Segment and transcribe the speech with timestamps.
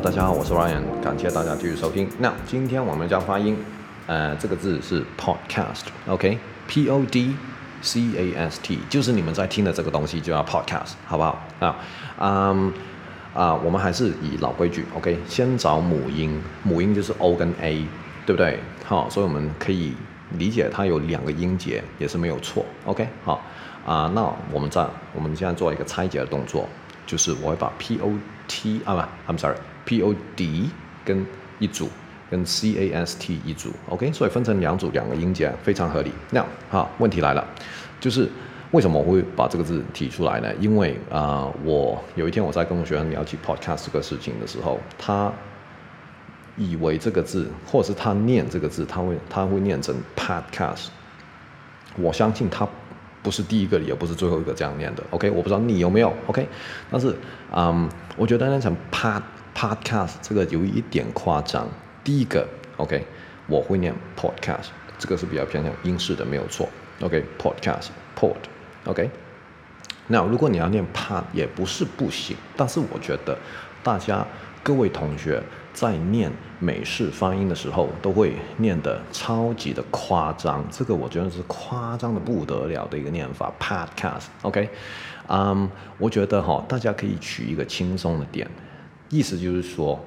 [0.00, 2.08] 大家好，我是 Ryan，感谢大家继续收听。
[2.20, 3.56] 那今天我们将发音，
[4.06, 7.34] 呃，这个字是 podcast，OK，P O D
[7.82, 11.44] C A S T，就是你们在听的这个东西就叫 podcast，好不好？
[11.58, 11.76] 啊，
[12.20, 12.72] 嗯，
[13.34, 17.84] 啊，我们还是以老规矩，OK，先找母音，母音就是 O 跟 A，
[18.24, 18.60] 对不对？
[18.84, 19.94] 好，所以我们可以
[20.38, 23.42] 理解它有两个音节，也是没有错，OK，好，
[23.84, 26.68] 啊，那我们在我们现在做一个拆解的动作。
[27.04, 28.12] 就是我会把 P O
[28.48, 28.94] T 啊
[29.26, 29.56] 不，I'm sorry
[29.88, 30.68] p o d
[31.02, 31.26] 跟
[31.58, 31.88] 一组，
[32.30, 36.12] 跟 C A S T 一组，OK，所以分成两组，两个音节非常合理。
[36.30, 37.42] 那好，问题来了，
[37.98, 38.28] 就是
[38.72, 40.54] 为什么我会把这个字提出来呢？
[40.60, 45.32] 因为啊、我有一天我在跟我学生聊起 podcast 这个事情的时候，他
[46.58, 50.88] 以为这个字，或者是他念这个字，他会他会念成 podcast，
[51.96, 52.68] 我相信他。
[53.28, 55.30] 不是第一个，也不是最后一个这样念的，OK？
[55.30, 56.48] 我不知道你有没有，OK？
[56.90, 57.14] 但是，
[57.54, 59.20] 嗯，我觉得念成 pod
[59.54, 61.68] podcast 这个有一点夸张。
[62.02, 63.04] 第一个，OK？
[63.46, 64.68] 我会念 podcast，
[64.98, 66.66] 这个是比较偏向英式的，没有错
[67.02, 69.10] ，OK？podcast，pod，OK？
[70.06, 73.36] 那如果你要念 pod 也不是不行，但是我觉得
[73.82, 74.26] 大家
[74.68, 75.42] 各位同学。
[75.72, 83.52] 在念美式发音的时候，都会念得超级的夸张，这个我觉得是夸张的不得了的一个念法。
[83.60, 84.68] Podcast，OK，
[85.28, 88.50] 嗯我觉得哈，大家可以取一个轻松的点，
[89.08, 90.04] 意思就是说，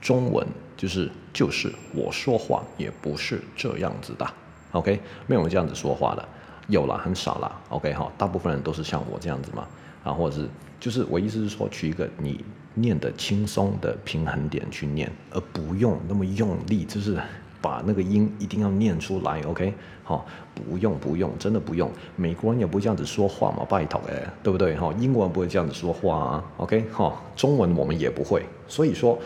[0.00, 4.24] 中文就是就是我说话也不是这样子的
[4.70, 6.28] ，OK，没有这样子说话的，
[6.68, 9.66] 有了很少了，OK 哈，大部分人都是像我这样子嘛，
[10.04, 10.48] 啊，或者是
[10.78, 12.44] 就是我意思是说，取一个你。
[12.80, 17.18] 念的轻松的平衡点去念，而不用那么用力，就是
[17.60, 19.74] 把那个音一定要念出来，OK？
[20.04, 21.90] 好，不用不用，真的不用。
[22.16, 24.76] 美国人也不会这样子说话嘛，拜托哎，对不对？
[24.76, 26.84] 哈，英国人不会这样子说话啊，OK？
[26.90, 29.18] 好，中文我们也不会，所以说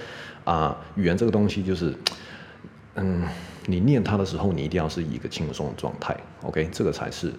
[0.44, 1.94] 啊，语言这个东西就是，
[2.96, 3.22] 嗯，
[3.66, 6.68] 你念它的时候，你一定要是一个轻松的状态，OK？
[6.72, 7.32] 这个才是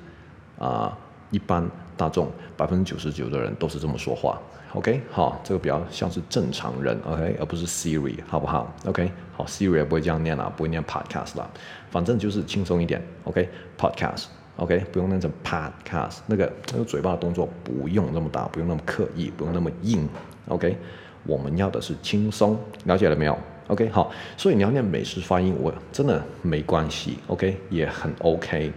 [0.57, 0.97] 啊。
[1.31, 4.39] 一般大众百分之九十九的人都是这么说话
[4.73, 11.47] ，OK，好，这个比较像是正常人，OK，而不是 Siri，好不好？OK，好，Siri 也不会这样念啦，不会念 Podcast 啦，
[11.89, 20.07] 反正就是轻松一点，OK，Podcast，OK，不用念成 Podcast，那个那个嘴巴的动作不用那么大，不用那么刻意，不用那么硬
[20.47, 20.78] ，OK，
[21.25, 28.72] 我们要的是轻松，了解了没有？OK，好，所以你要念美式发音，我真的没关系，OK，也很 OK，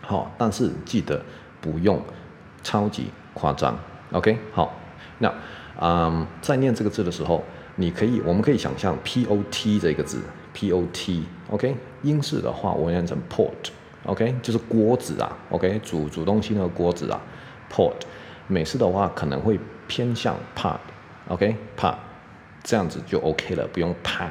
[0.00, 1.22] 好，但是记得。
[1.62, 1.98] 不用
[2.62, 3.74] 超级夸张
[4.10, 4.74] ，OK，好，
[5.18, 5.32] 那
[5.80, 7.42] 嗯，在念这个字的时候，
[7.76, 10.20] 你可以，我们可以想象 P O T 这个字
[10.52, 17.18] ，P O T，OK，英式的话我念成 pot，OK，就是锅子啊，OK，煮煮东西那个锅子啊
[17.72, 17.94] ，pot，
[18.48, 21.94] 美式的话可能会偏向 pot，OK，pot，
[22.62, 24.28] 这样子就 OK 了，不用 pa。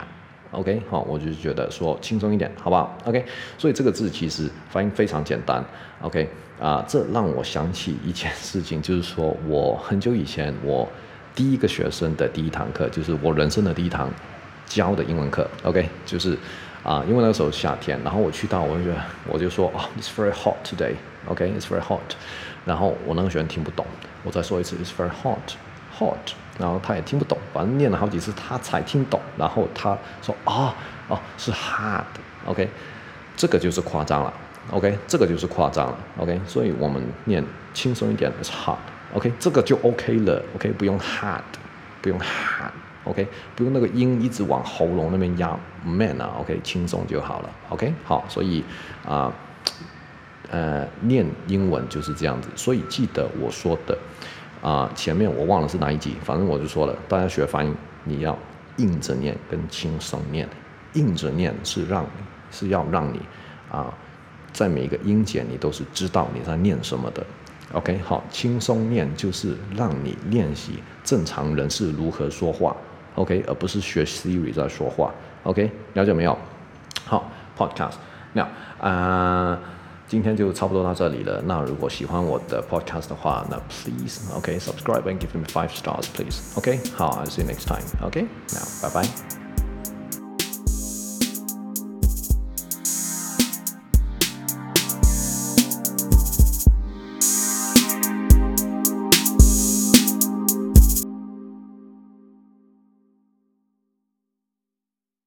[0.51, 3.25] OK，好，我就觉得说轻松一点，好不好？OK，
[3.57, 5.63] 所以这个字其实发音非常简单。
[6.01, 6.29] OK，
[6.59, 10.87] 啊、这让我想起一件事情，就是说我很久以前我
[11.33, 14.09] 第一个学生的第一堂课，就是我人生的第一堂
[14.65, 15.47] 教的英文课。
[15.63, 16.37] OK，就是
[16.83, 18.97] 啊、因为那个时候夏天，然后我去到，我就觉得
[19.29, 20.95] 我就说啊、，It's very hot today。
[21.27, 22.15] OK，It's very hot。
[22.65, 23.85] 然后我那个学生听不懂，
[24.23, 26.33] 我再说一次，It's very hot，hot。
[26.57, 29.19] 然后他也听不懂，反正念了好几次他才听懂。
[29.37, 30.73] 然后他说：“哦
[31.07, 32.69] 哦，是 hard，OK，
[33.35, 34.33] 这个就是夸张了
[34.69, 36.39] ，OK，这个就是夸张了，OK。
[36.45, 41.41] 所以我们念轻松一点是 hard，OK，这个就 OK 了，OK，不用 hard，
[42.01, 48.63] 不用 hard，OK，不用那个音一直往喉咙那边压，man 啊，OK，轻松就好了，OK，好，所以
[49.05, 49.33] 啊，
[50.49, 53.97] 呃，念英文就是这样子，所以记得我说的。”
[54.61, 58.37] 啊，前面我忘了是哪一集，反正我就说了，大家学发音，你要
[58.77, 60.47] 硬着念跟轻松念，
[60.93, 62.05] 硬着念是让
[62.51, 63.19] 是要让你
[63.71, 63.91] 啊，
[64.53, 67.25] 在每一个音节你都是知道你在念什么的
[67.73, 70.73] ，OK，好，轻松念就是让你练习
[71.03, 72.75] 正常人是如何说话
[73.15, 75.11] ，OK，而不是学 Siri 在说话
[75.43, 76.37] ，OK，了解没有？
[77.05, 77.95] 好，Podcast，
[78.33, 78.47] 那
[78.79, 79.59] 啊。
[80.10, 81.42] 今天就差不多到这里了。
[81.46, 87.50] 那如果喜欢我的 podcast 的话，那 please OK subscribe and give me five stars please OK 好，I'll see you
[87.50, 88.22] next time OK
[88.52, 89.49] now bye bye。